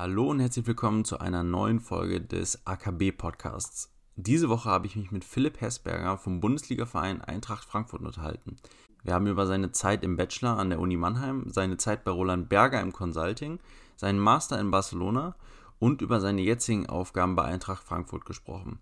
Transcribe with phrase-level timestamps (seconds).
[0.00, 3.92] Hallo und herzlich willkommen zu einer neuen Folge des AKB Podcasts.
[4.14, 8.58] Diese Woche habe ich mich mit Philipp Hessberger vom Bundesligaverein Eintracht Frankfurt unterhalten.
[9.02, 12.48] Wir haben über seine Zeit im Bachelor an der Uni Mannheim, seine Zeit bei Roland
[12.48, 13.58] Berger im Consulting,
[13.96, 15.34] seinen Master in Barcelona
[15.80, 18.78] und über seine jetzigen Aufgaben bei Eintracht Frankfurt gesprochen.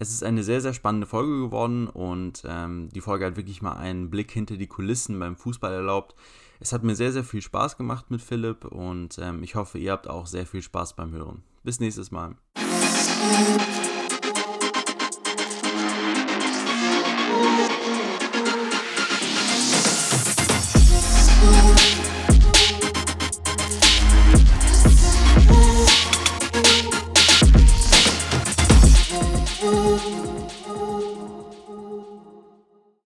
[0.00, 3.76] Es ist eine sehr, sehr spannende Folge geworden und ähm, die Folge hat wirklich mal
[3.76, 6.16] einen Blick hinter die Kulissen beim Fußball erlaubt.
[6.58, 9.92] Es hat mir sehr, sehr viel Spaß gemacht mit Philipp und ähm, ich hoffe, ihr
[9.92, 11.42] habt auch sehr viel Spaß beim Hören.
[11.62, 12.36] Bis nächstes Mal.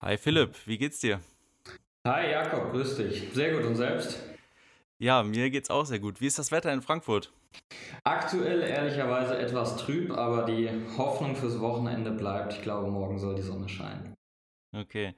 [0.02, 1.20] Hi Philipp, wie geht's dir?
[2.12, 3.30] Hi Jakob, grüß dich.
[3.36, 4.18] Sehr gut und selbst?
[4.98, 6.20] Ja, mir geht's auch sehr gut.
[6.20, 7.32] Wie ist das Wetter in Frankfurt?
[8.04, 12.54] Aktuell ehrlicherweise etwas trüb, aber die Hoffnung fürs Wochenende bleibt.
[12.54, 14.16] Ich glaube, morgen soll die Sonne scheinen.
[14.76, 15.13] Okay.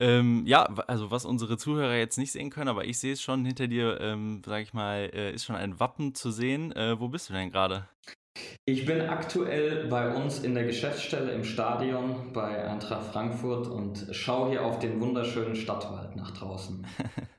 [0.00, 3.44] Ähm, ja, also was unsere Zuhörer jetzt nicht sehen können, aber ich sehe es schon
[3.44, 6.72] hinter dir, ähm, sag ich mal, äh, ist schon ein Wappen zu sehen.
[6.72, 7.90] Äh, wo bist du denn gerade?
[8.64, 14.50] Ich bin aktuell bei uns in der Geschäftsstelle im Stadion bei Eintracht Frankfurt und schaue
[14.50, 16.86] hier auf den wunderschönen Stadtwald nach draußen.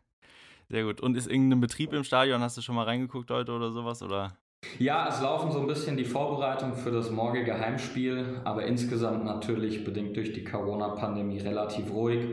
[0.70, 1.00] Sehr gut.
[1.00, 2.42] Und ist irgendein Betrieb im Stadion?
[2.42, 4.04] Hast du schon mal reingeguckt heute oder sowas?
[4.04, 4.38] Oder?
[4.80, 9.86] Ja, es laufen so ein bisschen die Vorbereitungen für das morgige Heimspiel, aber insgesamt natürlich
[9.86, 12.26] bedingt durch die Corona-Pandemie relativ ruhig.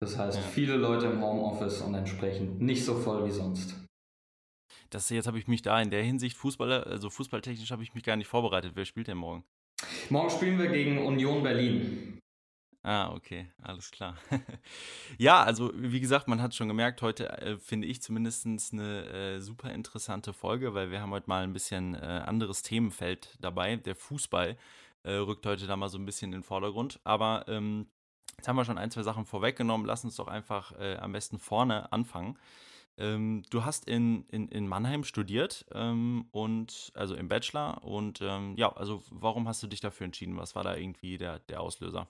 [0.00, 3.81] Das heißt, viele Leute im Homeoffice und entsprechend nicht so voll wie sonst
[4.94, 8.04] das jetzt habe ich mich da in der Hinsicht Fußballer, also fußballtechnisch habe ich mich
[8.04, 8.72] gar nicht vorbereitet.
[8.74, 9.44] Wer spielt denn morgen?
[10.10, 12.18] Morgen spielen wir gegen Union Berlin.
[12.84, 14.16] Ah, okay, alles klar.
[15.18, 19.40] ja, also wie gesagt, man hat schon gemerkt, heute äh, finde ich zumindest eine äh,
[19.40, 23.76] super interessante Folge, weil wir haben heute mal ein bisschen äh, anderes Themenfeld dabei.
[23.76, 24.56] Der Fußball
[25.04, 26.98] äh, rückt heute da mal so ein bisschen in den Vordergrund.
[27.04, 27.86] Aber ähm,
[28.36, 29.86] jetzt haben wir schon ein, zwei Sachen vorweggenommen.
[29.86, 32.36] Lass uns doch einfach äh, am besten vorne anfangen.
[32.98, 38.54] Ähm, du hast in, in, in Mannheim studiert ähm, und also im Bachelor und ähm,
[38.56, 40.36] ja, also warum hast du dich dafür entschieden?
[40.36, 42.08] Was war da irgendwie der, der Auslöser?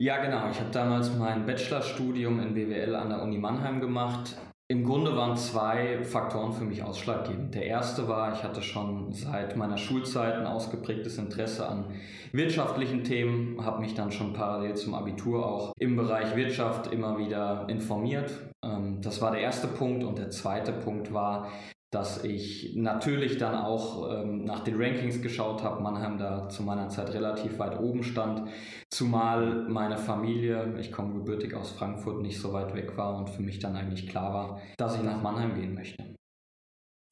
[0.00, 0.48] Ja, genau.
[0.50, 4.36] Ich habe damals mein Bachelorstudium in BWL an der Uni Mannheim gemacht.
[4.70, 7.54] Im Grunde waren zwei Faktoren für mich ausschlaggebend.
[7.54, 11.86] Der erste war, ich hatte schon seit meiner Schulzeit ein ausgeprägtes Interesse an
[12.32, 17.66] wirtschaftlichen Themen, habe mich dann schon parallel zum Abitur auch im Bereich Wirtschaft immer wieder
[17.68, 18.30] informiert.
[18.64, 21.50] Ähm, das war der erste Punkt und der zweite Punkt war,
[21.90, 25.82] dass ich natürlich dann auch ähm, nach den Rankings geschaut habe.
[25.82, 28.48] Mannheim da zu meiner Zeit relativ weit oben stand,
[28.90, 33.42] zumal meine Familie, ich komme gebürtig aus Frankfurt, nicht so weit weg war und für
[33.42, 36.19] mich dann eigentlich klar war, dass ich nach Mannheim gehen möchte.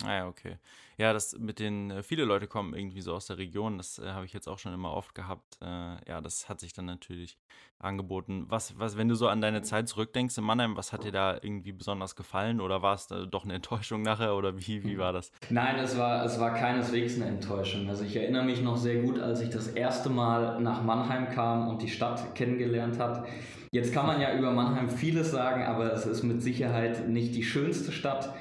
[0.04, 0.58] Ah ja, okay.
[0.96, 4.10] Ja, das mit den, äh, viele Leute kommen irgendwie so aus der Region, das äh,
[4.10, 5.58] habe ich jetzt auch schon immer oft gehabt.
[5.60, 7.36] Äh, ja, das hat sich dann natürlich
[7.80, 8.46] angeboten.
[8.48, 11.34] Was, was, wenn du so an deine Zeit zurückdenkst in Mannheim, was hat dir da
[11.34, 15.32] irgendwie besonders gefallen oder war es doch eine Enttäuschung nachher oder wie, wie war das?
[15.50, 17.88] Nein, es war, es war keineswegs eine Enttäuschung.
[17.88, 21.68] Also ich erinnere mich noch sehr gut, als ich das erste Mal nach Mannheim kam
[21.68, 23.26] und die Stadt kennengelernt habe.
[23.72, 27.44] Jetzt kann man ja über Mannheim vieles sagen, aber es ist mit Sicherheit nicht die
[27.44, 28.32] schönste Stadt.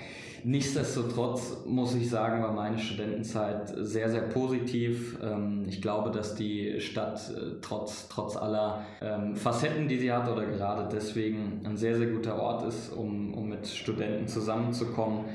[0.48, 5.20] Nichtsdestotrotz muss ich sagen, war meine Studentenzeit sehr, sehr positiv.
[5.22, 10.32] Ähm, ich glaube, dass die Stadt äh, trotz, trotz aller ähm, Facetten, die sie hat
[10.32, 15.26] oder gerade deswegen ein sehr, sehr guter Ort ist, um, um mit Studenten zusammenzukommen.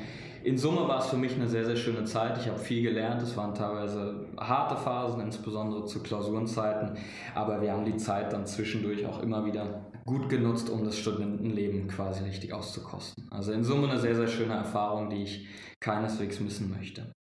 [0.44, 2.38] In Summe war es für mich eine sehr, sehr schöne Zeit.
[2.38, 3.20] Ich habe viel gelernt.
[3.20, 6.96] Es waren teilweise harte Phasen, insbesondere zu Klausurenzeiten.
[7.34, 11.88] Aber wir haben die Zeit dann zwischendurch auch immer wieder gut genutzt, um das Studentenleben
[11.88, 13.28] quasi richtig auszukosten.
[13.30, 15.46] Also in Summe eine sehr, sehr schöne Erfahrung, die ich
[15.80, 17.12] keineswegs missen möchte.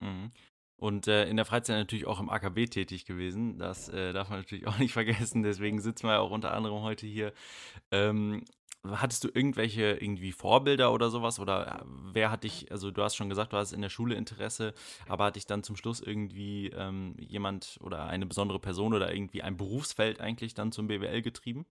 [0.00, 0.30] Mhm.
[0.76, 3.58] Und äh, in der Freizeit natürlich auch im AKB tätig gewesen.
[3.58, 5.42] Das äh, darf man natürlich auch nicht vergessen.
[5.42, 7.32] Deswegen sitzen wir ja auch unter anderem heute hier.
[7.90, 8.44] Ähm,
[8.86, 11.38] hattest du irgendwelche irgendwie Vorbilder oder sowas?
[11.38, 14.14] Oder äh, wer hat dich, also du hast schon gesagt, du hast in der Schule
[14.14, 14.74] Interesse,
[15.08, 19.42] aber hat dich dann zum Schluss irgendwie ähm, jemand oder eine besondere Person oder irgendwie
[19.42, 21.64] ein Berufsfeld eigentlich dann zum BWL getrieben?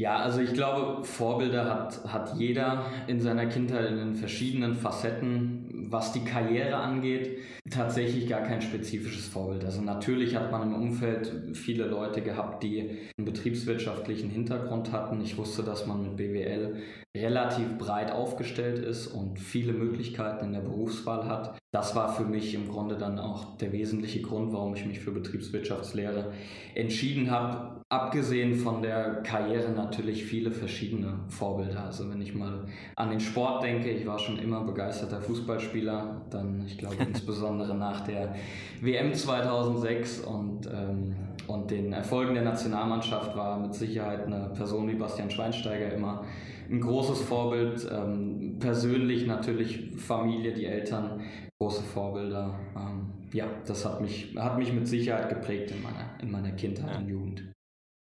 [0.00, 5.88] Ja, also ich glaube, Vorbilder hat, hat jeder in seiner Kindheit in den verschiedenen Facetten.
[5.90, 9.64] Was die Karriere angeht, tatsächlich gar kein spezifisches Vorbild.
[9.64, 15.20] Also natürlich hat man im Umfeld viele Leute gehabt, die einen betriebswirtschaftlichen Hintergrund hatten.
[15.20, 16.76] Ich wusste, dass man mit BWL
[17.20, 21.58] relativ breit aufgestellt ist und viele Möglichkeiten in der Berufswahl hat.
[21.70, 25.10] Das war für mich im Grunde dann auch der wesentliche Grund, warum ich mich für
[25.10, 26.32] Betriebswirtschaftslehre
[26.74, 27.82] entschieden habe.
[27.90, 31.84] Abgesehen von der Karriere natürlich viele verschiedene Vorbilder.
[31.84, 32.64] Also wenn ich mal
[32.96, 38.00] an den Sport denke, ich war schon immer begeisterter Fußballspieler, dann ich glaube insbesondere nach
[38.00, 38.34] der
[38.80, 41.16] WM 2006 und, ähm,
[41.46, 46.24] und den Erfolgen der Nationalmannschaft war mit Sicherheit eine Person wie Bastian Schweinsteiger immer
[46.70, 47.88] ein großes Vorbild.
[47.90, 51.20] Ähm, persönlich natürlich Familie, die Eltern,
[51.60, 52.58] große Vorbilder.
[52.76, 56.90] Ähm, ja, das hat mich, hat mich mit Sicherheit geprägt in meiner, in meiner Kindheit
[56.90, 56.98] ja.
[56.98, 57.52] und Jugend.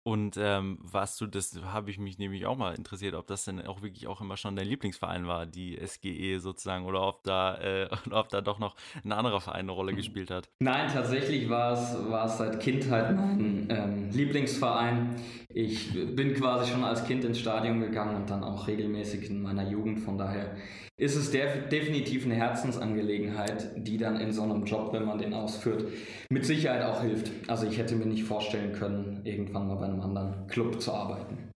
[0.08, 3.66] Und ähm, was du, das habe ich mich nämlich auch mal interessiert, ob das denn
[3.66, 7.90] auch wirklich auch immer schon dein Lieblingsverein war, die SGE sozusagen, oder ob da, äh,
[8.12, 10.48] ob da doch noch ein anderer Verein eine Rolle gespielt hat.
[10.60, 15.16] Nein, tatsächlich war es, war es seit Kindheit mein ähm, Lieblingsverein.
[15.50, 19.68] Ich bin quasi schon als Kind ins Stadion gegangen und dann auch regelmäßig in meiner
[19.68, 20.02] Jugend.
[20.02, 20.56] Von daher
[20.98, 25.34] ist es def definitiv eine Herzensangelegenheit, die dann in so einem Job, wenn man den
[25.34, 25.92] ausführt,
[26.30, 27.32] mit Sicherheit auch hilft.
[27.50, 31.52] Also ich hätte mir nicht vorstellen können, irgendwann mal bei einem anderen Club zu arbeiten.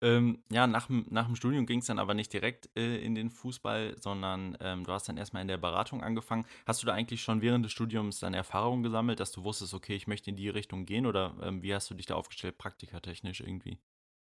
[0.00, 3.30] ähm, ja, nach, nach dem Studium ging es dann aber nicht direkt äh, in den
[3.30, 6.46] Fußball, sondern ähm, du hast dann erstmal in der Beratung angefangen.
[6.66, 9.94] Hast du da eigentlich schon während des Studiums dann Erfahrungen gesammelt, dass du wusstest, okay,
[9.94, 13.40] ich möchte in die Richtung gehen oder ähm, wie hast du dich da aufgestellt, praktikertechnisch
[13.40, 13.78] irgendwie?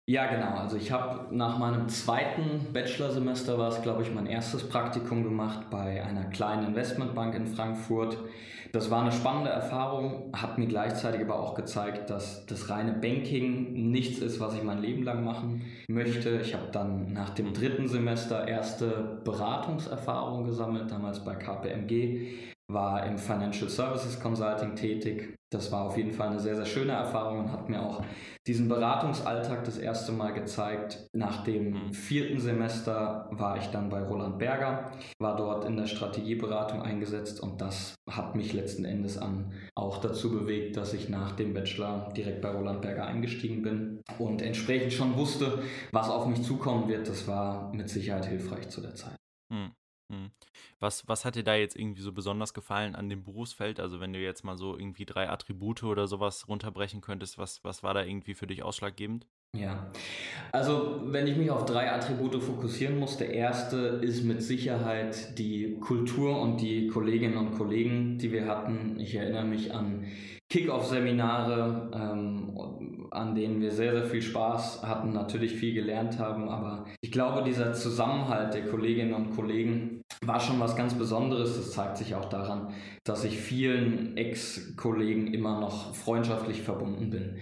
[0.06, 0.58] Ja, genau.
[0.58, 5.70] Also ich habe nach meinem zweiten Bachelorsemester war es, glaube ich, mein erstes Praktikum gemacht
[5.70, 8.18] bei einer kleinen Investmentbank in Frankfurt.
[8.72, 13.90] Das war eine spannende Erfahrung, hat mir gleichzeitig aber auch gezeigt, dass das reine Banking
[13.92, 16.38] nichts ist, was ich mein Leben lang machen möchte.
[16.40, 23.18] Ich habe dann nach dem dritten Semester erste Beratungserfahrung gesammelt, damals bei KPMG war im
[23.18, 25.36] Financial Services Consulting tätig.
[25.52, 28.02] Das war auf jeden Fall eine sehr, sehr schöne Erfahrung und hat mir auch
[28.46, 31.06] diesen Beratungsalltag das erste Mal gezeigt.
[31.12, 31.92] Nach dem mhm.
[31.92, 34.90] vierten Semester war ich dann bei Roland Berger,
[35.20, 40.32] war dort in der Strategieberatung eingesetzt und das hat mich letzten Endes an auch dazu
[40.32, 45.16] bewegt, dass ich nach dem Bachelor direkt bei Roland Berger eingestiegen bin und entsprechend schon
[45.16, 45.62] wusste,
[45.92, 47.08] was auf mich zukommen wird.
[47.08, 49.16] Das war mit Sicherheit hilfreich zu der Zeit.
[49.52, 49.70] Mhm.
[50.80, 53.80] Was, was hat dir da jetzt irgendwie so besonders gefallen an dem Berufsfeld?
[53.80, 57.82] Also wenn du jetzt mal so irgendwie drei Attribute oder sowas runterbrechen könntest, was, was
[57.82, 59.26] war da irgendwie für dich ausschlaggebend?
[59.56, 59.86] Ja,
[60.50, 65.78] also wenn ich mich auf drei Attribute fokussieren muss, der erste ist mit Sicherheit die
[65.78, 68.98] Kultur und die Kolleginnen und Kollegen, die wir hatten.
[68.98, 70.06] Ich erinnere mich an
[70.50, 76.86] Kick-Off-Seminare, ähm, an denen wir sehr, sehr viel Spaß hatten, natürlich viel gelernt haben, aber
[77.00, 81.56] ich glaube, dieser Zusammenhalt der Kolleginnen und Kollegen war schon was ganz Besonderes.
[81.56, 82.68] Das zeigt sich auch daran,
[83.04, 87.36] dass ich vielen Ex-Kollegen immer noch freundschaftlich verbunden bin.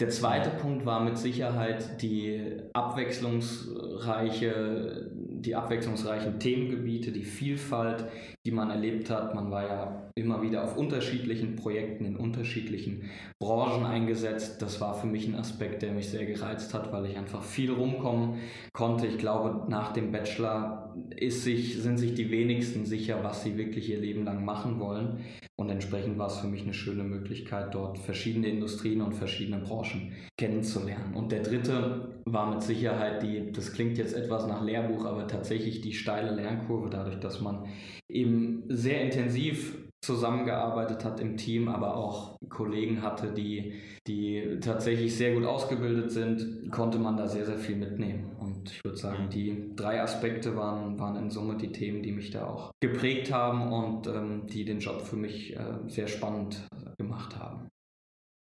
[0.00, 2.42] Der zweite Punkt war mit Sicherheit die
[2.74, 8.04] abwechslungsreiche, die abwechslungsreichen Themengebiete, die Vielfalt,
[8.46, 9.34] die man erlebt hat.
[9.34, 13.10] Man war ja immer wieder auf unterschiedlichen Projekten in unterschiedlichen
[13.40, 14.62] Branchen eingesetzt.
[14.62, 17.72] Das war für mich ein Aspekt, der mich sehr gereizt hat, weil ich einfach viel
[17.72, 18.38] rumkommen
[18.72, 19.06] konnte.
[19.06, 20.94] Ich glaube, nach dem Bachelor
[21.28, 25.24] sich, sind sich die wenigsten sicher, was sie wirklich ihr Leben lang machen wollen.
[25.58, 30.12] Und entsprechend war es für mich eine schöne Möglichkeit, dort verschiedene Industrien und verschiedene Branchen
[30.38, 31.14] kennenzulernen.
[31.14, 35.80] Und der dritte war mit Sicherheit die, das klingt jetzt etwas nach Lehrbuch, aber tatsächlich
[35.80, 37.64] die steile Lernkurve, dadurch, dass man
[38.08, 38.35] eben
[38.68, 43.74] sehr intensiv zusammengearbeitet hat im Team, aber auch Kollegen hatte, die,
[44.06, 48.30] die tatsächlich sehr gut ausgebildet sind, konnte man da sehr, sehr viel mitnehmen.
[48.38, 52.30] Und ich würde sagen, die drei Aspekte waren, waren in Summe die Themen, die mich
[52.30, 56.66] da auch geprägt haben und ähm, die den Job für mich äh, sehr spannend
[56.98, 57.68] gemacht haben.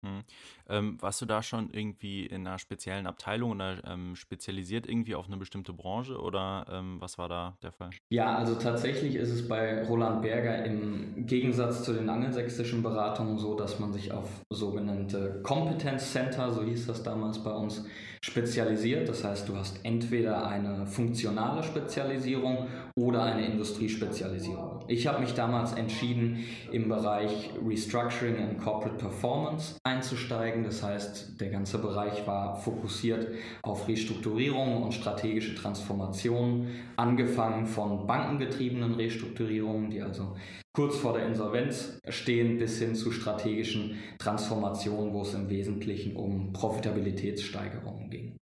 [0.05, 0.23] Hm.
[0.69, 5.27] Ähm, warst du da schon irgendwie in einer speziellen Abteilung oder ähm, spezialisiert irgendwie auf
[5.27, 7.91] eine bestimmte Branche oder ähm, was war da der Fall?
[8.11, 13.55] Ja, also tatsächlich ist es bei Roland Berger im Gegensatz zu den angelsächsischen Beratungen so,
[13.55, 17.85] dass man sich auf sogenannte Competence Center, so hieß das damals bei uns,
[18.25, 19.09] spezialisiert.
[19.09, 24.85] Das heißt, du hast entweder eine funktionale Spezialisierung oder eine Industriespezialisierung.
[24.89, 30.65] Ich habe mich damals entschieden, im Bereich Restructuring and Corporate Performance einzusteigen.
[30.65, 33.29] Das heißt, der ganze Bereich war fokussiert
[33.63, 40.37] auf Restrukturierung und strategische Transformation, angefangen von bankengetriebenen Restrukturierungen, die also
[40.75, 46.53] kurz vor der Insolvenz stehen, bis hin zu strategischen Transformationen, wo es im Wesentlichen um
[46.53, 48.37] Profitabilitätssteigerungen ging.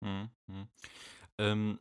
[0.00, 0.28] Mhm.
[1.38, 1.78] Ähm,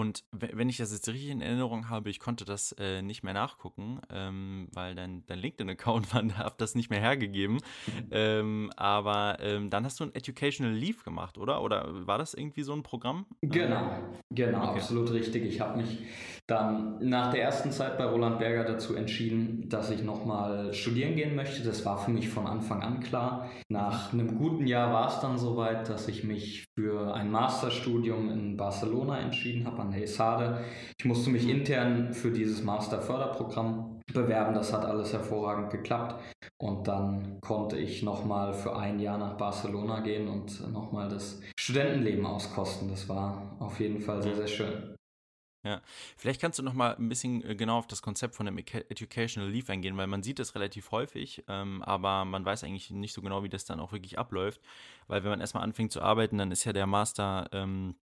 [0.00, 3.34] Und wenn ich das jetzt richtig in Erinnerung habe, ich konnte das äh, nicht mehr
[3.34, 7.58] nachgucken, ähm, weil dein, dein LinkedIn-Account man darf das nicht mehr hergegeben.
[8.12, 11.62] Ähm, aber ähm, dann hast du ein Educational Leave gemacht, oder?
[11.62, 13.26] Oder war das irgendwie so ein Programm?
[13.40, 13.90] Genau,
[14.30, 14.78] genau, okay.
[14.78, 15.44] absolut richtig.
[15.44, 15.98] Ich habe mich
[16.46, 21.36] dann nach der ersten Zeit bei Roland Berger dazu entschieden, dass ich nochmal studieren gehen
[21.36, 21.62] möchte.
[21.62, 23.48] Das war für mich von Anfang an klar.
[23.68, 28.56] Nach einem guten Jahr war es dann soweit, dass ich mich für ein Masterstudium in
[28.56, 30.60] Barcelona entschieden habe, an der ESADE.
[30.98, 34.54] Ich musste mich intern für dieses Masterförderprogramm bewerben.
[34.54, 36.22] Das hat alles hervorragend geklappt.
[36.58, 42.24] Und dann konnte ich nochmal für ein Jahr nach Barcelona gehen und nochmal das Studentenleben
[42.24, 42.88] auskosten.
[42.88, 44.99] Das war auf jeden Fall sehr, sehr schön.
[45.62, 45.82] Ja,
[46.16, 49.50] vielleicht kannst du noch mal ein bisschen äh, genau auf das Konzept von dem Educational
[49.50, 53.20] Leave eingehen, weil man sieht das relativ häufig, ähm, aber man weiß eigentlich nicht so
[53.20, 54.62] genau, wie das dann auch wirklich abläuft,
[55.06, 57.94] weil wenn man erstmal anfängt zu arbeiten, dann ist ja der Master ähm,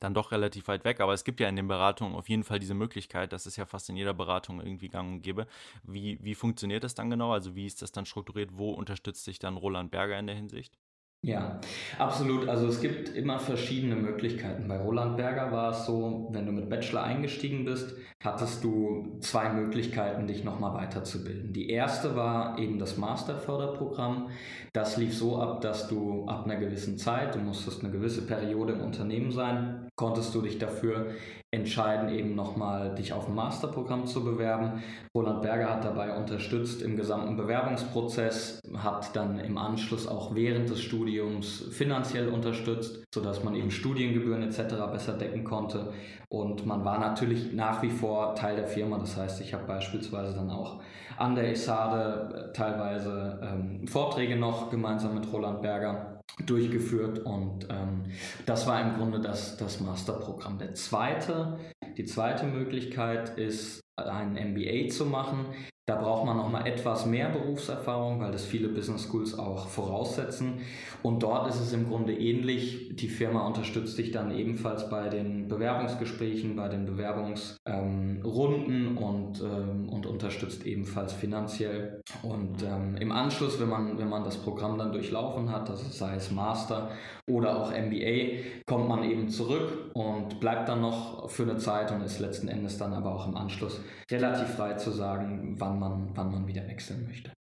[0.00, 2.60] dann doch relativ weit weg, aber es gibt ja in den Beratungen auf jeden Fall
[2.60, 5.46] diese Möglichkeit, das ist ja fast in jeder Beratung irgendwie gang und gäbe.
[5.84, 7.32] Wie, wie funktioniert das dann genau?
[7.32, 8.50] Also wie ist das dann strukturiert?
[8.58, 10.78] Wo unterstützt sich dann Roland Berger in der Hinsicht?
[11.22, 11.60] Ja,
[11.98, 12.48] absolut.
[12.48, 14.68] Also es gibt immer verschiedene Möglichkeiten.
[14.68, 19.52] Bei Roland Berger war es so, wenn du mit Bachelor eingestiegen bist, hattest du zwei
[19.52, 21.52] Möglichkeiten, dich nochmal weiterzubilden.
[21.52, 24.28] Die erste war eben das Masterförderprogramm.
[24.72, 28.74] Das lief so ab, dass du ab einer gewissen Zeit, du musstest eine gewisse Periode
[28.74, 31.08] im Unternehmen sein, konntest du dich dafür
[31.50, 34.82] entscheiden, eben nochmal dich auf ein Masterprogramm zu bewerben.
[35.14, 40.82] Roland Berger hat dabei unterstützt im gesamten Bewerbungsprozess, hat dann im Anschluss auch während des
[40.82, 44.74] Studiums finanziell unterstützt, sodass man eben Studiengebühren etc.
[44.92, 45.92] besser decken konnte.
[46.28, 48.98] Und man war natürlich nach wie vor Teil der Firma.
[48.98, 50.80] Das heißt, ich habe beispielsweise dann auch
[51.16, 58.04] an der ESADE teilweise ähm, Vorträge noch gemeinsam mit Roland Berger durchgeführt und ähm,
[58.46, 60.58] das war im Grunde das, das Masterprogramm.
[60.58, 61.58] Der zweite,
[61.96, 65.46] die zweite Möglichkeit ist, ein MBA zu machen.
[65.88, 70.60] Da braucht man noch mal etwas mehr Berufserfahrung, weil das viele Business Schools auch voraussetzen.
[71.02, 72.90] Und dort ist es im Grunde ähnlich.
[72.94, 79.88] Die Firma unterstützt dich dann ebenfalls bei den Bewerbungsgesprächen, bei den Bewerbungsrunden ähm, und, ähm,
[79.88, 82.02] und unterstützt ebenfalls finanziell.
[82.22, 86.16] Und ähm, im Anschluss, wenn man, wenn man das Programm dann durchlaufen hat, also sei
[86.16, 86.90] es Master
[87.26, 92.02] oder auch MBA, kommt man eben zurück und bleibt dann noch für eine Zeit und
[92.02, 93.80] ist letzten Endes dann aber auch im Anschluss
[94.10, 97.32] relativ frei zu sagen, wann man, wann man wieder wechseln möchte.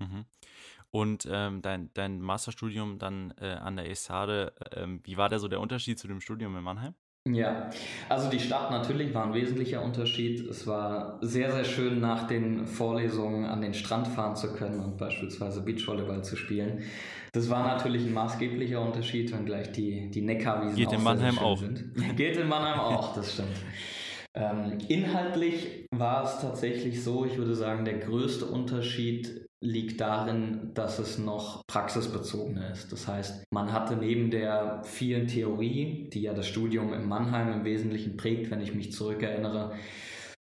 [0.00, 0.24] Mhm.
[0.90, 5.48] Und ähm, dein, dein Masterstudium dann äh, an der ESADE, ähm, wie war da so
[5.48, 6.94] der Unterschied zu dem Studium in Mannheim?
[7.26, 7.68] Ja,
[8.08, 10.48] also die Stadt natürlich war ein wesentlicher Unterschied.
[10.48, 14.96] Es war sehr, sehr schön, nach den Vorlesungen an den Strand fahren zu können und
[14.96, 16.84] beispielsweise Beachvolleyball zu spielen.
[17.32, 21.58] Das war natürlich ein maßgeblicher Unterschied, wenngleich die, die Neckarwiesen Geht in Mannheim auch.
[21.58, 21.92] Sind.
[22.16, 23.56] Geht in Mannheim auch, das stimmt.
[24.38, 31.00] Ähm, inhaltlich war es tatsächlich so, ich würde sagen, der größte Unterschied liegt darin, dass
[31.00, 32.92] es noch praxisbezogener ist.
[32.92, 37.64] Das heißt, man hatte neben der vielen Theorie, die ja das Studium in Mannheim im
[37.64, 39.72] Wesentlichen prägt, wenn ich mich zurückerinnere,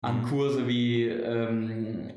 [0.02, 2.10] an Kurse wie ähm,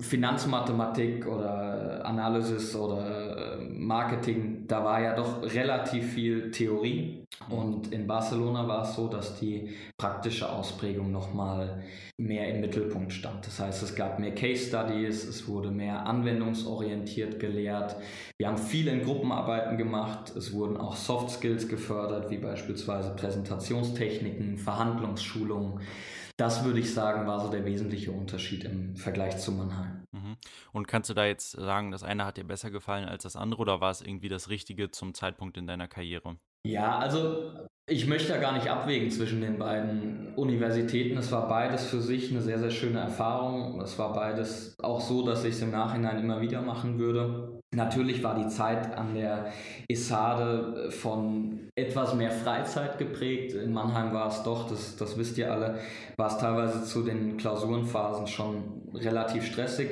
[0.00, 3.49] Finanzmathematik oder Analysis oder äh,
[3.80, 7.24] Marketing, da war ja doch relativ viel Theorie.
[7.48, 11.82] Und in Barcelona war es so, dass die praktische Ausprägung nochmal
[12.18, 13.46] mehr im Mittelpunkt stand.
[13.46, 17.96] Das heißt, es gab mehr Case Studies, es wurde mehr anwendungsorientiert gelehrt.
[18.36, 20.36] Wir haben viel in Gruppenarbeiten gemacht.
[20.36, 25.80] Es wurden auch Soft Skills gefördert, wie beispielsweise Präsentationstechniken, Verhandlungsschulungen.
[26.40, 30.04] Das würde ich sagen, war so der wesentliche Unterschied im Vergleich zu Mannheim.
[30.12, 30.36] Mhm.
[30.72, 33.60] Und kannst du da jetzt sagen, das eine hat dir besser gefallen als das andere
[33.60, 36.36] oder war es irgendwie das Richtige zum Zeitpunkt in deiner Karriere?
[36.66, 37.52] Ja, also
[37.86, 41.18] ich möchte da gar nicht abwägen zwischen den beiden Universitäten.
[41.18, 43.78] Es war beides für sich eine sehr, sehr schöne Erfahrung.
[43.82, 47.59] Es war beides auch so, dass ich es im Nachhinein immer wieder machen würde.
[47.72, 49.52] Natürlich war die Zeit an der
[49.88, 53.54] ESADE äh, von etwas mehr Freizeit geprägt.
[53.54, 55.78] In Mannheim war es doch, das, das wisst ihr alle,
[56.16, 59.88] war es teilweise zu den Klausurenphasen schon relativ stressig.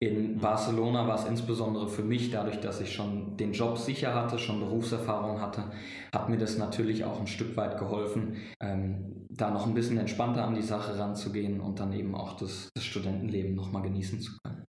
[0.00, 4.40] In Barcelona war es insbesondere für mich, dadurch, dass ich schon den Job sicher hatte,
[4.40, 5.70] schon Berufserfahrung hatte,
[6.12, 10.44] hat mir das natürlich auch ein Stück weit geholfen, ähm, da noch ein bisschen entspannter
[10.44, 14.64] an die Sache ranzugehen und dann eben auch das, das Studentenleben nochmal genießen zu können.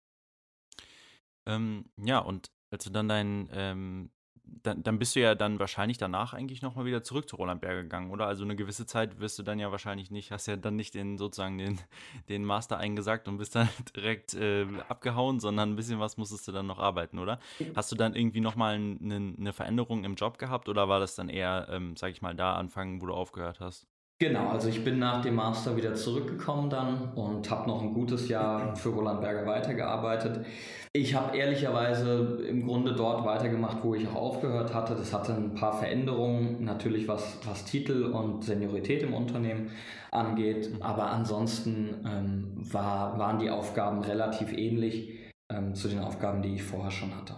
[1.45, 4.09] Ähm, ja, und als du dann dein, ähm,
[4.43, 7.83] dann, dann bist du ja dann wahrscheinlich danach eigentlich nochmal wieder zurück zu Roland Berger
[7.83, 8.27] gegangen, oder?
[8.27, 11.17] Also eine gewisse Zeit wirst du dann ja wahrscheinlich nicht, hast ja dann nicht den
[11.17, 11.79] sozusagen den,
[12.29, 16.51] den Master eingesagt und bist dann direkt äh, abgehauen, sondern ein bisschen was musstest du
[16.51, 17.39] dann noch arbeiten, oder?
[17.75, 21.29] Hast du dann irgendwie nochmal eine, eine Veränderung im Job gehabt oder war das dann
[21.29, 23.87] eher, ähm, sag ich mal, da anfangen, wo du aufgehört hast?
[24.17, 28.29] Genau, also ich bin nach dem Master wieder zurückgekommen dann und habe noch ein gutes
[28.29, 30.45] Jahr für Roland Berger weitergearbeitet.
[30.93, 34.95] Ich habe ehrlicherweise im Grunde dort weitergemacht, wo ich auch aufgehört hatte.
[34.95, 39.71] Das hatte ein paar Veränderungen, natürlich was, was Titel und Seniorität im Unternehmen
[40.11, 46.55] angeht, aber ansonsten ähm, war, waren die Aufgaben relativ ähnlich ähm, zu den Aufgaben, die
[46.55, 47.35] ich vorher schon hatte.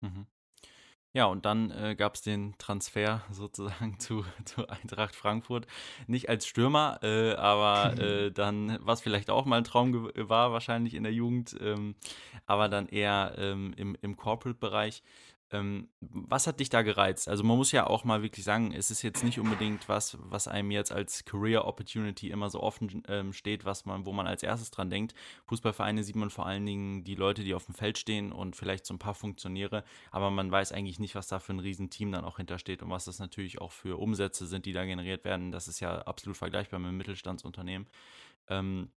[0.00, 0.26] Mhm.
[1.14, 5.66] Ja, und dann äh, gab es den Transfer sozusagen zu, zu Eintracht Frankfurt.
[6.06, 10.94] Nicht als Stürmer, äh, aber äh, dann, was vielleicht auch mal ein Traum war, wahrscheinlich
[10.94, 11.96] in der Jugend, ähm,
[12.46, 15.02] aber dann eher ähm, im, im Corporate-Bereich.
[15.52, 17.28] Ähm, was hat dich da gereizt?
[17.28, 20.48] Also man muss ja auch mal wirklich sagen, es ist jetzt nicht unbedingt was, was
[20.48, 24.42] einem jetzt als Career Opportunity immer so offen ähm, steht, was man, wo man als
[24.42, 25.14] erstes dran denkt.
[25.46, 28.86] Fußballvereine sieht man vor allen Dingen die Leute, die auf dem Feld stehen und vielleicht
[28.86, 32.24] so ein paar Funktionäre, aber man weiß eigentlich nicht, was da für ein Riesenteam dann
[32.24, 35.52] auch hintersteht und was das natürlich auch für Umsätze sind, die da generiert werden.
[35.52, 37.86] Das ist ja absolut vergleichbar mit einem Mittelstandsunternehmen.
[38.48, 38.90] Ähm,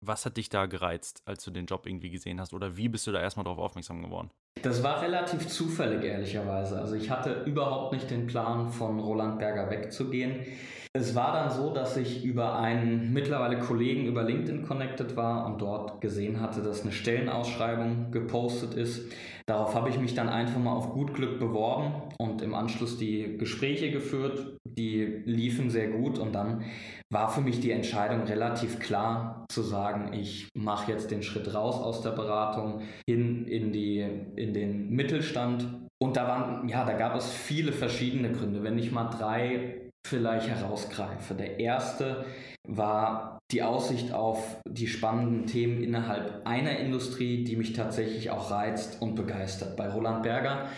[0.00, 2.52] was hat dich da gereizt, als du den Job irgendwie gesehen hast?
[2.52, 4.30] Oder wie bist du da erstmal darauf aufmerksam geworden?
[4.62, 6.78] Das war relativ zufällig, ehrlicherweise.
[6.78, 10.46] Also ich hatte überhaupt nicht den Plan, von Roland Berger wegzugehen.
[10.92, 15.62] Es war dann so, dass ich über einen mittlerweile Kollegen über LinkedIn connected war und
[15.62, 19.12] dort gesehen hatte, dass eine Stellenausschreibung gepostet ist.
[19.46, 23.38] Darauf habe ich mich dann einfach mal auf gut Glück beworben und im Anschluss die
[23.38, 24.58] Gespräche geführt.
[24.80, 26.64] Die liefen sehr gut und dann
[27.12, 31.76] war für mich die Entscheidung relativ klar zu sagen, ich mache jetzt den Schritt raus
[31.76, 34.00] aus der Beratung hin in, die,
[34.36, 35.66] in den Mittelstand.
[36.02, 38.62] Und da waren, ja, da gab es viele verschiedene Gründe.
[38.62, 41.34] Wenn ich mal drei vielleicht herausgreife.
[41.34, 42.24] Der erste
[42.66, 49.02] war die Aussicht auf die spannenden Themen innerhalb einer Industrie, die mich tatsächlich auch reizt
[49.02, 49.76] und begeistert.
[49.76, 50.68] Bei Roland Berger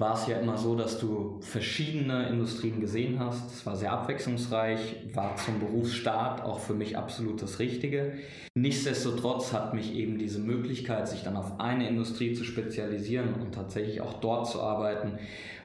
[0.00, 3.52] war es ja immer so, dass du verschiedene Industrien gesehen hast.
[3.52, 8.12] Es war sehr abwechslungsreich, war zum Berufsstart auch für mich absolut das Richtige.
[8.54, 14.00] Nichtsdestotrotz hat mich eben diese Möglichkeit, sich dann auf eine Industrie zu spezialisieren und tatsächlich
[14.00, 15.18] auch dort zu arbeiten,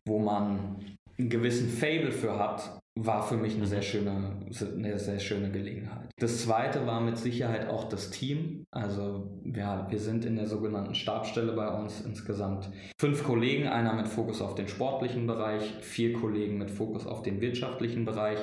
[0.05, 0.77] wo man
[1.19, 4.33] einen gewissen Fable für hat, war für mich eine sehr schöne,
[4.75, 6.09] eine sehr schöne Gelegenheit.
[6.19, 8.65] Das zweite war mit Sicherheit auch das Team.
[8.71, 12.69] Also ja, wir sind in der sogenannten Stabstelle bei uns insgesamt
[12.99, 17.41] fünf Kollegen, einer mit Fokus auf den sportlichen Bereich, vier Kollegen mit Fokus auf den
[17.41, 18.39] wirtschaftlichen Bereich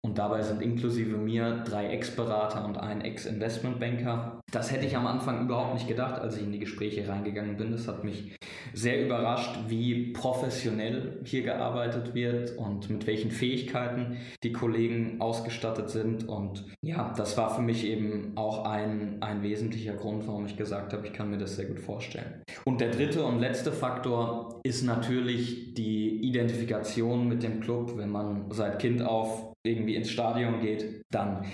[0.00, 4.37] und dabei sind inklusive mir drei Ex-Berater und ein Ex-Investmentbanker.
[4.50, 7.70] Das hätte ich am Anfang überhaupt nicht gedacht, als ich in die Gespräche reingegangen bin.
[7.70, 8.34] Das hat mich
[8.72, 16.26] sehr überrascht, wie professionell hier gearbeitet wird und mit welchen Fähigkeiten die Kollegen ausgestattet sind.
[16.26, 20.94] Und ja, das war für mich eben auch ein, ein wesentlicher Grund, warum ich gesagt
[20.94, 22.42] habe, ich kann mir das sehr gut vorstellen.
[22.64, 28.50] Und der dritte und letzte Faktor ist natürlich die Identifikation mit dem Club, wenn man
[28.50, 31.44] seit Kind auf irgendwie ins Stadion geht, dann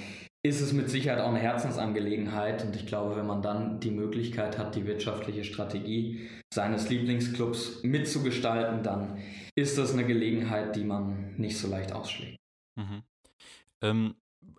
[0.44, 2.64] ist es mit Sicherheit auch eine Herzensangelegenheit.
[2.64, 8.82] Und ich glaube, wenn man dann die Möglichkeit hat, die wirtschaftliche Strategie seines Lieblingsclubs mitzugestalten,
[8.82, 9.18] dann
[9.56, 12.36] ist das eine Gelegenheit, die man nicht so leicht ausschlägt.
[12.76, 13.02] Mhm.
[13.82, 14.14] Ähm,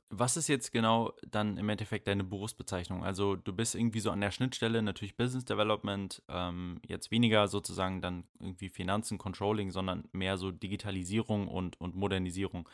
[0.09, 3.03] was ist jetzt genau dann im Endeffekt deine Berufsbezeichnung?
[3.03, 8.01] Also du bist irgendwie so an der Schnittstelle, natürlich Business Development, ähm, jetzt weniger sozusagen
[8.01, 12.69] dann irgendwie Finanzen, Controlling, sondern mehr so Digitalisierung und, und Modernisierung.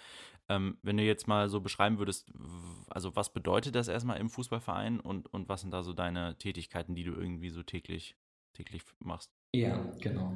[0.49, 2.31] Ähm, wenn du jetzt mal so beschreiben würdest,
[2.89, 6.95] also was bedeutet das erstmal im Fußballverein und, und was sind da so deine Tätigkeiten,
[6.95, 8.15] die du irgendwie so täglich,
[8.61, 9.29] täglich machst?
[9.53, 10.33] Ja, genau.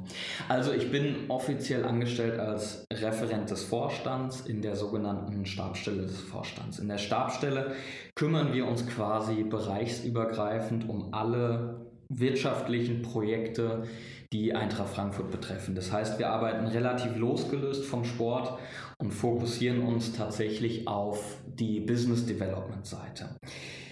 [0.48, 6.78] Also ich bin offiziell angestellt als Referent des Vorstands in der sogenannten Stabstelle des Vorstands.
[6.78, 7.74] In der Stabstelle
[8.14, 13.84] kümmern wir uns quasi bereichsübergreifend um alle wirtschaftlichen Projekte,
[14.32, 15.74] die Eintracht Frankfurt betreffen.
[15.74, 18.58] Das heißt, wir arbeiten relativ losgelöst vom Sport
[18.98, 23.36] und fokussieren uns tatsächlich auf die Business Development Seite.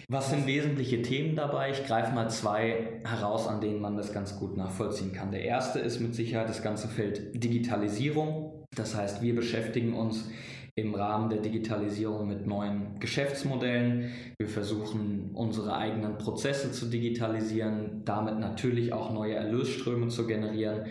[0.08, 1.70] Was sind wesentliche Themen dabei?
[1.70, 5.30] Ich greife mal zwei heraus, an denen man das ganz gut nachvollziehen kann.
[5.30, 8.66] Der erste ist mit Sicherheit das ganze Feld Digitalisierung.
[8.74, 10.28] Das heißt, wir beschäftigen uns
[10.76, 14.10] im Rahmen der Digitalisierung mit neuen Geschäftsmodellen.
[14.38, 20.84] Wir versuchen unsere eigenen Prozesse zu digitalisieren, damit natürlich auch neue Erlösströme zu generieren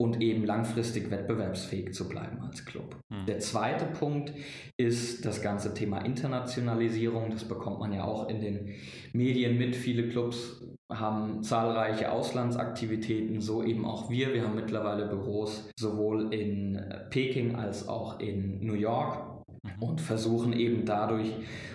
[0.00, 2.96] und eben langfristig wettbewerbsfähig zu bleiben als Club.
[3.10, 3.26] Mhm.
[3.26, 4.32] Der zweite Punkt
[4.78, 7.28] ist das ganze Thema Internationalisierung.
[7.30, 8.70] Das bekommt man ja auch in den
[9.12, 9.76] Medien mit.
[9.76, 14.32] Viele Clubs haben zahlreiche Auslandsaktivitäten, so eben auch wir.
[14.32, 19.82] Wir haben mittlerweile Büros sowohl in Peking als auch in New York mhm.
[19.82, 21.30] und versuchen eben dadurch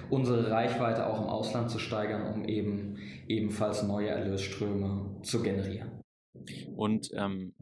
[0.10, 2.96] unsere Reichweite auch im Ausland zu steigern, um eben
[3.28, 5.92] ebenfalls neue Erlösströme zu generieren.
[6.76, 7.54] Und ähm,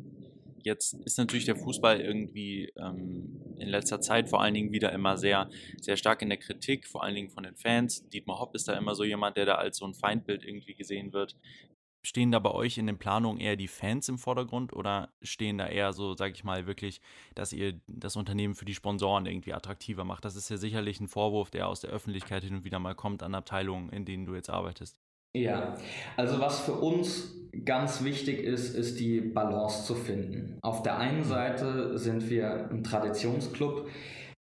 [0.66, 5.18] jetzt ist natürlich der Fußball irgendwie ähm, in letzter Zeit vor allen Dingen wieder immer
[5.18, 5.50] sehr,
[5.82, 8.08] sehr stark in der Kritik, vor allen Dingen von den Fans.
[8.10, 11.14] Dietmar Hopp ist da immer so jemand, der da als so ein Feindbild irgendwie gesehen
[11.14, 11.38] wird.
[12.06, 15.68] Stehen da bei euch in den Planungen eher die Fans im Vordergrund oder stehen da
[15.68, 17.00] eher so, sag ich mal, wirklich,
[17.34, 20.26] dass ihr das Unternehmen für die Sponsoren irgendwie attraktiver macht?
[20.26, 23.24] Das ist ja sicherlich ein Vorwurf, der aus der Öffentlichkeit hin und wieder mal kommt
[23.24, 24.98] an Abteilungen, in denen du jetzt arbeitest.
[25.34, 25.78] Ja,
[26.18, 30.58] also was für uns ganz wichtig ist, ist die Balance zu finden.
[30.62, 33.90] Auf der einen Seite sind wir ein Traditionsclub,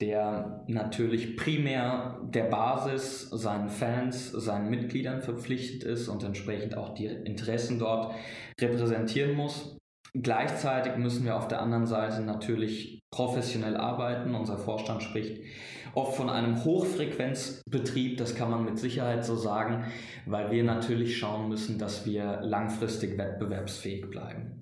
[0.02, 7.08] der natürlich primär der Basis, seinen Fans, seinen Mitgliedern verpflichtet ist und entsprechend auch die
[7.08, 8.14] Interessen dort
[8.60, 9.78] repräsentieren muss.
[10.14, 14.36] Gleichzeitig müssen wir auf der anderen Seite natürlich professionell arbeiten.
[14.36, 15.42] Unser Vorstand spricht
[15.94, 19.86] oft von einem Hochfrequenzbetrieb, das kann man mit Sicherheit so sagen,
[20.26, 24.60] weil wir natürlich schauen müssen, dass wir langfristig wettbewerbsfähig bleiben.